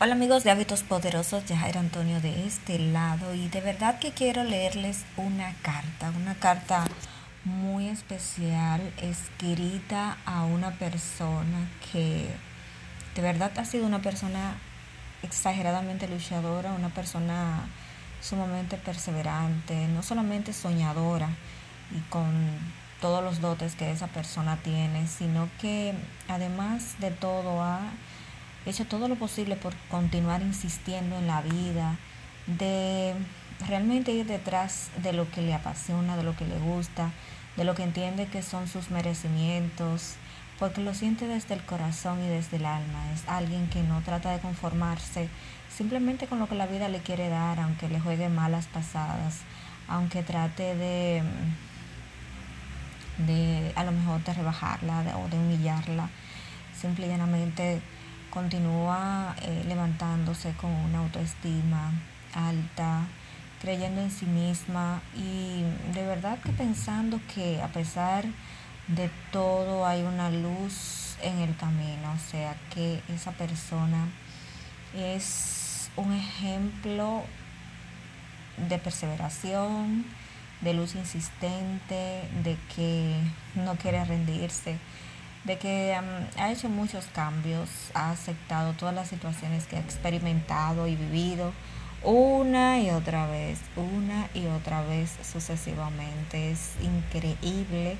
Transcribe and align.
Hola 0.00 0.12
amigos 0.12 0.44
de 0.44 0.52
Hábitos 0.52 0.84
Poderosos, 0.84 1.42
Jair 1.48 1.76
Antonio 1.76 2.20
de 2.20 2.46
este 2.46 2.78
lado 2.78 3.34
y 3.34 3.48
de 3.48 3.60
verdad 3.60 3.98
que 3.98 4.12
quiero 4.12 4.44
leerles 4.44 5.04
una 5.16 5.52
carta, 5.62 6.12
una 6.16 6.36
carta 6.36 6.84
muy 7.44 7.88
especial 7.88 8.80
escrita 9.02 10.16
a 10.24 10.44
una 10.44 10.70
persona 10.70 11.68
que 11.90 12.28
de 13.16 13.22
verdad 13.22 13.50
ha 13.58 13.64
sido 13.64 13.86
una 13.86 14.00
persona 14.00 14.54
exageradamente 15.24 16.06
luchadora, 16.06 16.74
una 16.74 16.90
persona 16.90 17.68
sumamente 18.20 18.76
perseverante, 18.76 19.88
no 19.88 20.04
solamente 20.04 20.52
soñadora 20.52 21.28
y 21.90 21.98
con 22.08 22.30
todos 23.00 23.24
los 23.24 23.40
dotes 23.40 23.74
que 23.74 23.90
esa 23.90 24.06
persona 24.06 24.58
tiene, 24.58 25.08
sino 25.08 25.48
que 25.60 25.92
además 26.28 27.00
de 27.00 27.10
todo 27.10 27.64
ha 27.64 27.80
hecho 28.66 28.84
todo 28.86 29.08
lo 29.08 29.16
posible 29.16 29.56
por 29.56 29.74
continuar 29.90 30.42
insistiendo 30.42 31.16
en 31.16 31.26
la 31.26 31.42
vida, 31.42 31.96
de 32.46 33.14
realmente 33.66 34.12
ir 34.12 34.26
detrás 34.26 34.90
de 35.02 35.12
lo 35.12 35.30
que 35.30 35.42
le 35.42 35.54
apasiona, 35.54 36.16
de 36.16 36.22
lo 36.22 36.36
que 36.36 36.46
le 36.46 36.58
gusta, 36.58 37.10
de 37.56 37.64
lo 37.64 37.74
que 37.74 37.82
entiende 37.82 38.26
que 38.26 38.42
son 38.42 38.68
sus 38.68 38.90
merecimientos, 38.90 40.14
porque 40.58 40.80
lo 40.80 40.94
siente 40.94 41.26
desde 41.26 41.54
el 41.54 41.64
corazón 41.64 42.22
y 42.24 42.28
desde 42.28 42.56
el 42.56 42.66
alma. 42.66 43.12
Es 43.12 43.28
alguien 43.28 43.68
que 43.68 43.82
no 43.82 44.00
trata 44.02 44.32
de 44.32 44.40
conformarse 44.40 45.28
simplemente 45.76 46.26
con 46.26 46.38
lo 46.38 46.48
que 46.48 46.54
la 46.54 46.66
vida 46.66 46.88
le 46.88 47.00
quiere 47.00 47.28
dar, 47.28 47.60
aunque 47.60 47.88
le 47.88 48.00
juegue 48.00 48.28
malas 48.28 48.66
pasadas, 48.66 49.38
aunque 49.86 50.22
trate 50.22 50.74
de, 50.74 51.22
de 53.18 53.72
a 53.76 53.84
lo 53.84 53.92
mejor 53.92 54.22
de 54.24 54.34
rebajarla 54.34 55.18
o 55.18 55.28
de 55.28 55.36
humillarla. 55.38 56.08
Simple 56.80 57.06
y 57.06 57.10
llanamente 57.10 57.80
continúa 58.30 59.34
eh, 59.42 59.64
levantándose 59.66 60.52
con 60.52 60.70
una 60.70 60.98
autoestima 61.00 61.92
alta, 62.34 63.06
creyendo 63.60 64.00
en 64.00 64.10
sí 64.10 64.26
misma 64.26 65.00
y 65.16 65.62
de 65.92 66.06
verdad 66.06 66.38
que 66.40 66.52
pensando 66.52 67.20
que 67.34 67.60
a 67.60 67.68
pesar 67.68 68.24
de 68.86 69.10
todo 69.32 69.86
hay 69.86 70.02
una 70.02 70.30
luz 70.30 71.16
en 71.22 71.38
el 71.38 71.56
camino, 71.56 72.12
o 72.14 72.30
sea 72.30 72.56
que 72.72 73.02
esa 73.08 73.32
persona 73.32 74.06
es 74.96 75.90
un 75.96 76.12
ejemplo 76.12 77.24
de 78.68 78.78
perseveración, 78.78 80.04
de 80.60 80.74
luz 80.74 80.94
insistente, 80.94 82.22
de 82.42 82.56
que 82.74 83.14
no 83.54 83.76
quiere 83.76 84.04
rendirse, 84.04 84.76
de 85.44 85.56
que 85.58 85.94
ha 86.36 86.52
hecho 86.52 86.68
muchos 86.68 87.06
cambios, 87.06 87.68
ha 87.94 88.10
aceptado 88.10 88.72
todas 88.74 88.94
las 88.94 89.08
situaciones 89.08 89.66
que 89.66 89.76
ha 89.76 89.80
experimentado 89.80 90.86
y 90.86 90.96
vivido 90.96 91.52
una 92.02 92.78
y 92.80 92.90
otra 92.90 93.26
vez, 93.26 93.58
una 93.76 94.28
y 94.34 94.46
otra 94.46 94.82
vez 94.82 95.10
sucesivamente. 95.22 96.50
Es 96.50 96.72
increíble 96.82 97.96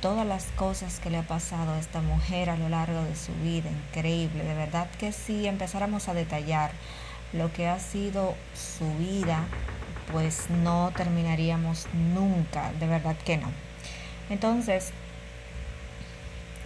todas 0.00 0.26
las 0.26 0.44
cosas 0.56 1.00
que 1.00 1.10
le 1.10 1.18
ha 1.18 1.26
pasado 1.26 1.72
a 1.72 1.78
esta 1.78 2.00
mujer 2.00 2.50
a 2.50 2.56
lo 2.56 2.68
largo 2.68 3.02
de 3.02 3.16
su 3.16 3.32
vida, 3.42 3.70
increíble, 3.70 4.44
de 4.44 4.54
verdad 4.54 4.88
que 4.98 5.12
si 5.12 5.46
empezáramos 5.46 6.08
a 6.08 6.14
detallar 6.14 6.70
lo 7.32 7.52
que 7.52 7.68
ha 7.68 7.78
sido 7.78 8.34
su 8.54 8.86
vida, 8.98 9.44
pues 10.12 10.48
no 10.50 10.92
terminaríamos 10.96 11.88
nunca, 11.92 12.72
de 12.78 12.86
verdad 12.86 13.16
que 13.24 13.36
no. 13.36 13.48
Entonces, 14.30 14.92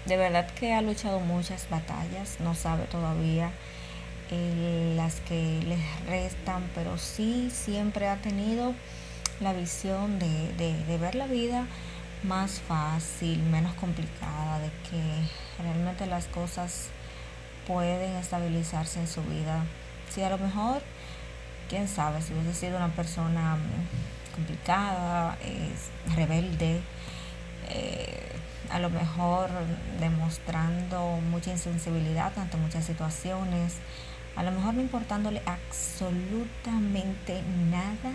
de 0.06 0.16
verdad 0.16 0.48
que 0.50 0.72
ha 0.72 0.82
luchado 0.82 1.20
muchas 1.20 1.68
batallas, 1.70 2.38
no 2.40 2.54
sabe 2.54 2.84
todavía 2.84 3.50
eh, 4.30 4.94
las 4.96 5.20
que 5.20 5.60
le 5.62 5.78
restan, 6.08 6.68
pero 6.74 6.98
sí 6.98 7.50
siempre 7.52 8.08
ha 8.08 8.16
tenido 8.16 8.74
la 9.40 9.52
visión 9.52 10.18
de, 10.18 10.52
de 10.54 10.98
ver 10.98 11.14
la 11.14 11.26
vida 11.26 11.66
más 12.22 12.60
fácil, 12.60 13.42
menos 13.44 13.74
complicada, 13.74 14.58
de 14.58 14.68
que 14.90 15.62
realmente 15.62 16.06
las 16.06 16.26
cosas 16.26 16.88
pueden 17.66 18.16
estabilizarse 18.16 19.00
en 19.00 19.08
su 19.08 19.22
vida. 19.22 19.64
Si 20.10 20.22
a 20.22 20.30
lo 20.30 20.38
mejor, 20.38 20.82
quién 21.68 21.88
sabe, 21.88 22.20
si 22.20 22.32
hubiese 22.34 22.54
sido 22.54 22.76
una 22.76 22.88
persona 22.88 23.58
complicada, 24.34 25.38
es 25.42 26.14
rebelde, 26.14 26.80
eh, 27.68 28.29
a 28.70 28.78
lo 28.78 28.90
mejor 28.90 29.50
demostrando 29.98 31.18
mucha 31.30 31.50
insensibilidad 31.50 32.32
ante 32.38 32.56
muchas 32.56 32.84
situaciones, 32.84 33.74
a 34.36 34.42
lo 34.42 34.52
mejor 34.52 34.74
no 34.74 34.80
importándole 34.80 35.42
absolutamente 35.44 37.42
nada, 37.70 38.12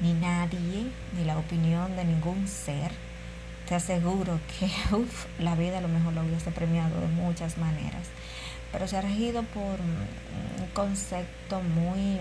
ni 0.00 0.12
nadie, 0.12 0.90
ni 1.16 1.24
la 1.24 1.38
opinión 1.38 1.94
de 1.96 2.04
ningún 2.04 2.48
ser, 2.48 2.90
te 3.68 3.76
aseguro 3.76 4.40
que 4.58 4.68
la 5.42 5.54
vida 5.54 5.78
a 5.78 5.80
lo 5.80 5.88
mejor 5.88 6.12
lo 6.12 6.22
hubiese 6.22 6.50
premiado 6.50 7.00
de 7.00 7.06
muchas 7.06 7.56
maneras. 7.56 8.08
Pero 8.72 8.88
se 8.88 8.96
ha 8.96 9.00
regido 9.00 9.44
por 9.44 9.78
un 9.80 10.66
concepto 10.74 11.60
muy, 11.60 12.18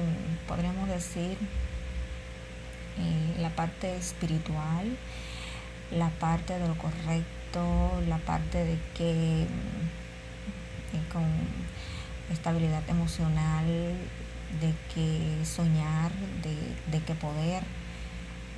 podríamos 0.47 0.87
decir, 0.87 1.35
eh, 2.99 3.35
la 3.39 3.49
parte 3.49 3.97
espiritual, 3.97 4.95
la 5.91 6.09
parte 6.09 6.59
de 6.59 6.67
lo 6.67 6.77
correcto 6.77 7.42
la 8.07 8.17
parte 8.17 8.63
de 8.63 8.77
que 8.95 9.47
mm, 9.47 11.11
con 11.11 11.23
estabilidad 12.31 12.87
emocional, 12.89 13.65
de 14.59 14.73
que 14.93 15.45
soñar, 15.45 16.11
de, 16.91 16.99
que 17.01 17.15
poder, 17.15 17.63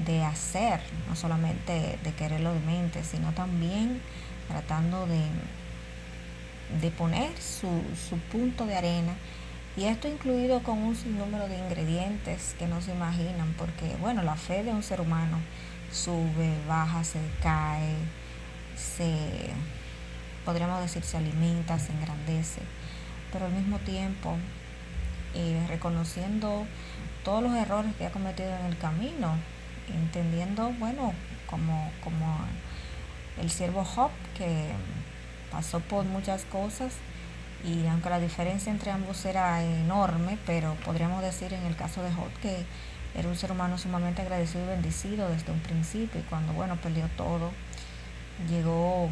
de 0.06 0.24
hacer, 0.24 0.80
no 1.10 1.16
solamente 1.16 2.00
de 2.04 2.14
quererlo 2.14 2.54
de 2.54 2.60
mente, 2.60 3.04
sino 3.04 3.32
también 3.34 4.02
tratando 4.48 5.08
de, 5.08 5.22
de 6.82 6.92
poner 6.92 7.32
su, 7.42 7.82
su 8.10 8.18
punto 8.32 8.66
de 8.66 8.76
arena. 8.76 9.14
Y 9.78 9.86
esto 9.86 10.08
incluido 10.08 10.64
con 10.64 10.78
un 10.78 10.96
sinnúmero 10.96 11.50
de 11.50 11.58
ingredientes 11.58 12.56
que 12.58 12.68
no 12.68 12.82
se 12.82 12.94
imaginan, 12.94 13.54
porque 13.58 13.96
bueno, 14.00 14.24
la 14.24 14.36
fe 14.36 14.64
de 14.64 14.72
un 14.72 14.84
ser 14.84 15.02
humano 15.02 15.40
sube, 15.92 16.54
baja, 16.68 17.04
se 17.04 17.20
cae, 17.42 17.96
se, 18.76 19.50
podríamos 20.44 20.82
decir, 20.82 21.04
se 21.04 21.18
alimenta, 21.18 21.80
se 21.80 21.92
engrandece, 21.92 22.62
pero 23.32 23.46
al 23.46 23.52
mismo 23.52 23.80
tiempo 23.80 24.38
eh, 25.34 25.66
reconociendo 25.68 26.66
todos 27.24 27.44
los 27.44 27.54
errores 27.56 27.94
que 27.96 28.06
ha 28.06 28.12
cometido 28.12 28.56
en 28.56 28.66
el 28.66 28.78
camino, 28.78 29.36
entendiendo, 29.94 30.72
bueno, 30.80 31.14
como, 31.48 31.92
como 32.04 32.40
el 33.42 33.50
siervo 33.50 33.84
Job, 33.84 34.12
que 34.38 34.70
pasó 35.52 35.80
por 35.80 36.06
muchas 36.06 36.46
cosas, 36.46 36.94
y 37.66 37.88
aunque 37.88 38.10
la 38.10 38.20
diferencia 38.20 38.72
entre 38.72 38.92
ambos 38.92 39.26
era 39.26 39.64
enorme, 39.64 40.38
pero 40.46 40.76
podríamos 40.86 41.22
decir 41.22 41.52
en 41.54 41.66
el 41.66 41.76
caso 41.76 42.04
de 42.04 42.12
Job 42.12 42.30
que 42.42 42.64
era 43.16 43.28
un 43.28 43.36
ser 43.36 43.52
humano 43.52 43.78
sumamente 43.78 44.22
agradecido 44.22 44.66
y 44.66 44.68
bendecido 44.68 45.30
desde 45.30 45.52
un 45.52 45.60
principio, 45.60 46.22
y 46.22 46.24
cuando, 46.24 46.54
bueno, 46.54 46.76
perdió 46.78 47.08
todo, 47.18 47.52
llegó 48.50 49.10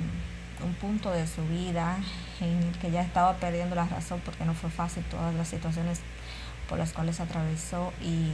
un 0.64 0.74
punto 0.76 1.12
de 1.12 1.28
su 1.28 1.46
vida 1.48 1.98
en 2.40 2.64
el 2.64 2.78
que 2.80 2.92
ya 2.92 3.02
estaba 3.02 3.36
perdiendo 3.38 3.76
la 3.76 3.86
razón 3.86 4.22
porque 4.24 4.46
no 4.46 4.54
fue 4.54 4.70
fácil 4.70 5.04
todas 5.06 5.34
las 5.36 5.48
situaciones 5.48 6.00
por 6.70 6.78
las 6.78 6.94
cuales 6.94 7.20
atravesó 7.20 7.92
y 8.02 8.32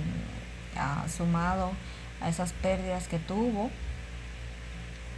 ha 0.78 1.08
sumado 1.10 1.72
a 2.22 2.30
esas 2.30 2.54
pérdidas 2.54 3.08
que 3.08 3.18
tuvo, 3.20 3.70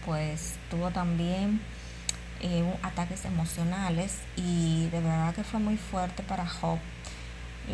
pues 0.06 0.56
tuvo 0.70 0.92
también 0.92 1.62
eh, 2.42 2.64
ataques 2.84 3.26
emocionales 3.26 4.18
y 4.36 4.88
de 4.90 5.02
verdad 5.02 5.36
que 5.36 5.44
fue 5.44 5.59
muy 5.59 5.78
fuerte 5.78 6.24
para 6.24 6.48
Job. 6.48 6.80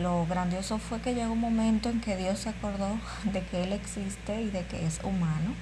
Lo 0.01 0.25
grandioso 0.25 0.79
fue 0.79 0.99
que 0.99 1.13
llegó 1.13 1.31
un 1.31 1.39
momento 1.39 1.89
en 1.89 2.01
que 2.01 2.17
Dios 2.17 2.39
se 2.39 2.49
acordó 2.49 2.99
de 3.23 3.41
que 3.43 3.63
Él 3.63 3.73
existe 3.73 4.41
y 4.41 4.49
de 4.49 4.65
que 4.65 4.85
es 4.85 4.99
humano 5.03 5.53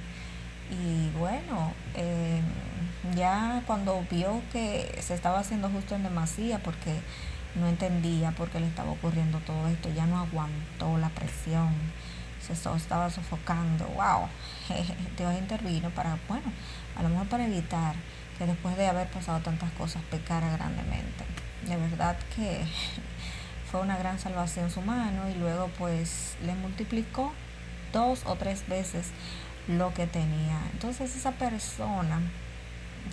y 0.69 1.09
bueno, 1.17 1.73
eh, 1.95 2.41
ya 3.15 3.61
cuando 3.67 4.03
vio 4.09 4.41
que 4.51 4.99
se 5.01 5.13
estaba 5.13 5.39
haciendo 5.39 5.69
justo 5.69 5.95
en 5.95 6.03
demasía, 6.03 6.59
porque 6.59 6.99
no 7.55 7.67
entendía 7.67 8.31
por 8.31 8.49
qué 8.49 8.59
le 8.59 8.67
estaba 8.67 8.91
ocurriendo 8.91 9.39
todo 9.39 9.67
esto, 9.67 9.89
ya 9.93 10.05
no 10.05 10.19
aguantó 10.19 10.97
la 10.97 11.09
presión, 11.09 11.73
se 12.41 12.53
estaba 12.53 13.09
sofocando, 13.09 13.85
wow, 13.95 14.27
Dios 15.17 15.33
intervino 15.37 15.89
para, 15.91 16.17
bueno, 16.27 16.51
a 16.95 17.03
lo 17.03 17.09
mejor 17.09 17.27
para 17.27 17.45
evitar 17.45 17.95
que 18.37 18.45
después 18.45 18.75
de 18.77 18.87
haber 18.87 19.07
pasado 19.07 19.39
tantas 19.39 19.71
cosas 19.71 20.01
pecara 20.03 20.51
grandemente. 20.51 21.25
De 21.65 21.77
verdad 21.77 22.17
que 22.35 22.65
fue 23.71 23.81
una 23.81 23.97
gran 23.97 24.19
salvación 24.19 24.69
su 24.69 24.81
mano 24.81 25.29
y 25.29 25.35
luego 25.35 25.69
pues 25.77 26.35
le 26.45 26.53
multiplicó 26.55 27.33
dos 27.93 28.23
o 28.25 28.35
tres 28.35 28.67
veces 28.67 29.07
lo 29.67 29.93
que 29.93 30.07
tenía. 30.07 30.59
Entonces 30.73 31.15
esa 31.15 31.31
persona 31.31 32.19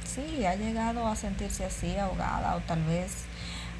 sí 0.04 0.44
ha 0.44 0.54
llegado 0.54 1.06
a 1.06 1.16
sentirse 1.16 1.64
así 1.64 1.96
ahogada 1.96 2.56
o 2.56 2.60
tal 2.60 2.82
vez 2.84 3.24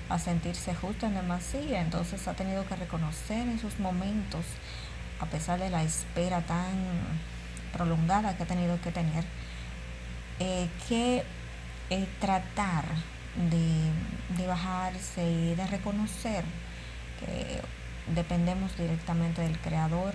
a 0.09 0.19
sentirse 0.19 0.75
justo 0.75 1.07
en 1.07 1.15
demasía, 1.15 1.81
entonces 1.81 2.29
ha 2.29 2.35
tenido 2.35 2.67
que 2.67 2.77
reconocer 2.77 3.49
en 3.49 3.59
sus 3.59 3.79
momentos, 3.79 4.45
a 5.21 5.27
pesar 5.27 5.59
de 5.59 5.71
la 5.71 5.83
espera 5.83 6.43
tan 6.43 6.75
prolongada 7.73 8.37
que 8.37 8.43
ha 8.43 8.47
tenido 8.47 8.79
que 8.83 8.91
tener, 8.91 9.25
eh, 10.39 10.69
que 10.89 11.25
eh, 11.89 12.07
tratar 12.21 12.85
de, 13.51 14.37
de 14.37 14.47
bajarse 14.47 15.25
y 15.25 15.55
de 15.55 15.67
reconocer 15.67 16.45
que 17.21 17.63
dependemos 18.15 18.77
directamente 18.77 19.41
del 19.41 19.59
Creador 19.61 20.13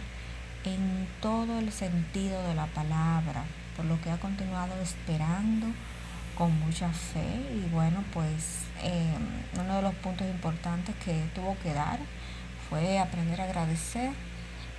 en 0.67 1.07
todo 1.21 1.59
el 1.59 1.71
sentido 1.71 2.45
de 2.47 2.55
la 2.55 2.65
palabra, 2.67 3.43
por 3.75 3.85
lo 3.85 3.99
que 4.01 4.11
ha 4.11 4.17
continuado 4.17 4.73
esperando 4.81 5.67
con 6.37 6.57
mucha 6.59 6.89
fe 6.89 7.25
y 7.53 7.69
bueno, 7.69 8.03
pues 8.13 8.65
eh, 8.83 9.13
uno 9.59 9.75
de 9.77 9.81
los 9.81 9.95
puntos 9.95 10.27
importantes 10.27 10.95
que 11.03 11.29
tuvo 11.33 11.57
que 11.63 11.73
dar 11.73 11.99
fue 12.69 12.99
aprender 12.99 13.41
a 13.41 13.45
agradecer 13.45 14.11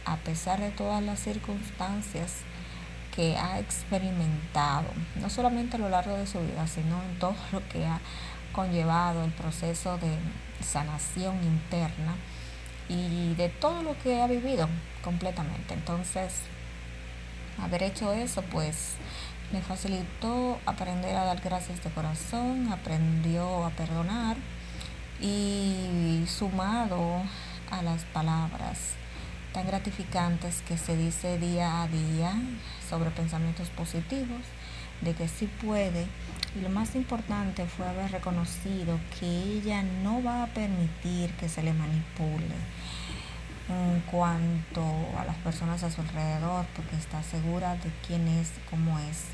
a 0.04 0.16
pesar 0.16 0.60
de 0.60 0.70
todas 0.70 1.02
las 1.02 1.18
circunstancias 1.20 2.36
que 3.14 3.36
ha 3.36 3.58
experimentado, 3.58 4.88
no 5.20 5.28
solamente 5.30 5.76
a 5.76 5.80
lo 5.80 5.88
largo 5.88 6.16
de 6.16 6.26
su 6.26 6.38
vida, 6.40 6.66
sino 6.66 7.02
en 7.02 7.18
todo 7.18 7.34
lo 7.50 7.66
que 7.68 7.84
ha 7.86 8.00
conllevado 8.52 9.24
el 9.24 9.32
proceso 9.32 9.98
de 9.98 10.16
sanación 10.62 11.36
interna 11.42 12.14
y 12.88 13.34
de 13.34 13.48
todo 13.48 13.82
lo 13.82 13.98
que 13.98 14.20
ha 14.20 14.26
vivido 14.26 14.68
completamente. 15.02 15.74
Entonces, 15.74 16.34
haber 17.62 17.82
hecho 17.82 18.12
eso, 18.12 18.42
pues 18.42 18.94
le 19.52 19.60
facilitó 19.60 20.58
aprender 20.66 21.16
a 21.16 21.24
dar 21.24 21.40
gracias 21.40 21.82
de 21.82 21.90
corazón, 21.90 22.70
aprendió 22.72 23.64
a 23.64 23.70
perdonar 23.70 24.36
y 25.20 26.24
sumado 26.26 27.22
a 27.70 27.82
las 27.82 28.04
palabras 28.04 28.94
tan 29.52 29.66
gratificantes 29.66 30.62
que 30.62 30.76
se 30.76 30.96
dice 30.96 31.38
día 31.38 31.82
a 31.82 31.88
día 31.88 32.32
sobre 32.88 33.10
pensamientos 33.10 33.70
positivos, 33.70 34.42
de 35.00 35.14
que 35.14 35.28
sí 35.28 35.48
puede. 35.62 36.06
Y 36.56 36.60
lo 36.60 36.70
más 36.70 36.94
importante 36.94 37.66
fue 37.66 37.86
haber 37.86 38.10
reconocido 38.10 38.98
que 39.18 39.26
ella 39.26 39.82
no 40.02 40.22
va 40.22 40.44
a 40.44 40.46
permitir 40.46 41.30
que 41.34 41.48
se 41.48 41.62
le 41.62 41.72
manipule 41.72 42.56
en 43.68 44.00
cuanto 44.10 44.82
a 45.18 45.24
las 45.24 45.36
personas 45.36 45.82
a 45.82 45.90
su 45.90 46.00
alrededor, 46.00 46.64
porque 46.74 46.96
está 46.96 47.22
segura 47.22 47.74
de 47.76 47.90
quién 48.06 48.26
es, 48.28 48.50
cómo 48.70 48.98
es, 48.98 49.24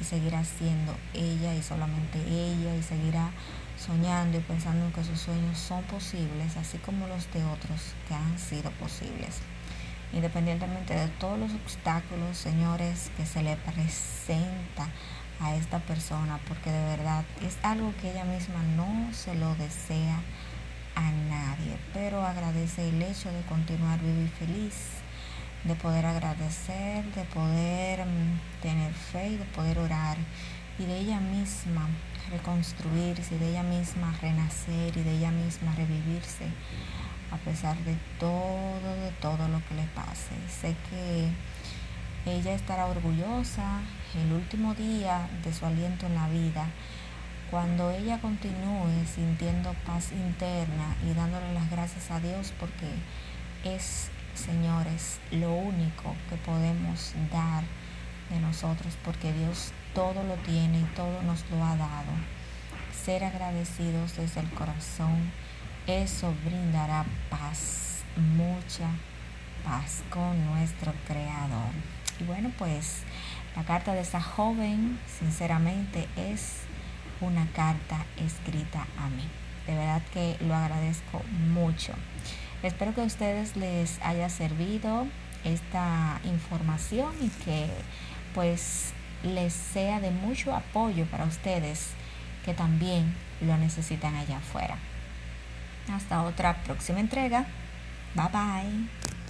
y 0.00 0.04
seguirá 0.04 0.44
siendo 0.44 0.94
ella 1.14 1.54
y 1.54 1.62
solamente 1.62 2.18
ella, 2.28 2.76
y 2.76 2.82
seguirá 2.82 3.30
soñando 3.76 4.38
y 4.38 4.40
pensando 4.42 4.86
en 4.86 4.92
que 4.92 5.02
sus 5.02 5.18
sueños 5.18 5.58
son 5.58 5.82
posibles, 5.84 6.56
así 6.56 6.78
como 6.78 7.08
los 7.08 7.32
de 7.32 7.44
otros 7.44 7.94
que 8.06 8.14
han 8.14 8.38
sido 8.38 8.70
posibles. 8.72 9.40
Independientemente 10.12 10.94
de 10.94 11.08
todos 11.08 11.38
los 11.38 11.52
obstáculos, 11.52 12.36
señores, 12.36 13.10
que 13.16 13.24
se 13.24 13.42
le 13.42 13.56
presenta 13.56 14.88
a 15.40 15.54
esta 15.54 15.78
persona, 15.80 16.38
porque 16.46 16.70
de 16.70 16.84
verdad 16.96 17.24
es 17.40 17.56
algo 17.62 17.94
que 18.00 18.12
ella 18.12 18.24
misma 18.24 18.62
no 18.76 19.12
se 19.12 19.34
lo 19.34 19.54
desea 19.54 20.20
a 20.94 21.10
nadie, 21.10 21.76
pero 21.94 22.24
agradece 22.24 22.88
el 22.88 23.02
hecho 23.02 23.32
de 23.32 23.40
continuar 23.42 23.98
vivir 24.00 24.28
feliz, 24.28 24.74
de 25.64 25.74
poder 25.74 26.04
agradecer, 26.04 27.04
de 27.14 27.24
poder 27.24 28.04
mm, 28.04 28.60
tener 28.60 28.92
fe 28.92 29.30
y 29.30 29.36
de 29.36 29.44
poder 29.46 29.78
orar 29.78 30.18
y 30.78 30.84
de 30.84 30.98
ella 30.98 31.20
misma 31.20 31.88
reconstruirse, 32.30 33.38
de 33.38 33.50
ella 33.50 33.62
misma 33.62 34.14
renacer 34.20 34.96
y 34.96 35.02
de 35.02 35.16
ella 35.16 35.30
misma 35.30 35.74
revivirse 35.74 36.46
a 37.32 37.36
pesar 37.38 37.76
de 37.78 37.96
todo, 38.18 38.94
de 39.00 39.10
todo 39.20 39.48
lo 39.48 39.64
que 39.66 39.74
le 39.74 39.86
pase. 39.94 40.34
Sé 40.48 40.76
que 40.90 41.30
ella 42.30 42.54
estará 42.54 42.86
orgullosa 42.86 43.80
el 44.14 44.32
último 44.32 44.74
día 44.74 45.28
de 45.42 45.52
su 45.52 45.66
aliento 45.66 46.06
en 46.06 46.14
la 46.14 46.28
vida 46.28 46.66
cuando 47.52 47.90
ella 47.90 48.18
continúe 48.18 49.04
sintiendo 49.14 49.74
paz 49.84 50.10
interna 50.12 50.96
y 51.06 51.12
dándole 51.12 51.52
las 51.52 51.70
gracias 51.70 52.10
a 52.10 52.18
Dios 52.18 52.50
porque 52.58 52.88
es, 53.64 54.08
señores, 54.34 55.20
lo 55.30 55.52
único 55.52 56.14
que 56.30 56.36
podemos 56.36 57.12
dar 57.30 57.64
de 58.30 58.40
nosotros 58.40 58.96
porque 59.04 59.34
Dios 59.34 59.72
todo 59.94 60.22
lo 60.22 60.36
tiene 60.36 60.80
y 60.80 60.94
todo 60.96 61.22
nos 61.24 61.44
lo 61.50 61.62
ha 61.62 61.76
dado. 61.76 62.12
Ser 63.04 63.22
agradecidos 63.22 64.16
desde 64.16 64.40
el 64.40 64.50
corazón, 64.52 65.30
eso 65.86 66.32
brindará 66.44 67.04
paz, 67.30 68.02
mucha 68.16 68.88
paz 69.64 70.02
con 70.10 70.44
nuestro 70.46 70.92
Creador. 71.06 71.72
Y 72.20 72.24
bueno, 72.24 72.52
pues 72.58 73.02
la 73.56 73.64
carta 73.64 73.92
de 73.94 74.00
esa 74.00 74.20
joven, 74.20 74.98
sinceramente, 75.18 76.08
es 76.16 76.60
una 77.20 77.46
carta 77.52 78.04
escrita 78.16 78.86
a 78.98 79.08
mí. 79.08 79.28
De 79.66 79.74
verdad 79.74 80.02
que 80.12 80.36
lo 80.40 80.54
agradezco 80.54 81.22
mucho. 81.52 81.94
Espero 82.62 82.94
que 82.94 83.00
a 83.00 83.04
ustedes 83.04 83.56
les 83.56 84.00
haya 84.02 84.28
servido 84.28 85.06
esta 85.44 86.20
información 86.24 87.12
y 87.20 87.28
que 87.44 87.68
pues 88.34 88.92
les 89.22 89.52
sea 89.52 90.00
de 90.00 90.10
mucho 90.10 90.54
apoyo 90.54 91.06
para 91.06 91.24
ustedes 91.24 91.90
que 92.44 92.54
también 92.54 93.14
lo 93.40 93.56
necesitan 93.56 94.14
allá 94.14 94.38
afuera. 94.38 94.76
Hasta 95.88 96.22
otra 96.22 96.54
próxima 96.64 97.00
entrega. 97.00 97.46
Bye 98.14 98.28
bye. 98.32 99.21